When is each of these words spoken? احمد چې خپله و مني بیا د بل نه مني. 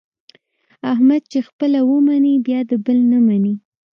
احمد 0.93 1.21
چې 1.31 1.39
خپله 1.47 1.79
و 1.83 1.89
مني 2.07 2.33
بیا 2.45 2.59
د 2.69 2.71
بل 2.85 2.99
نه 3.11 3.19
مني. 3.25 3.53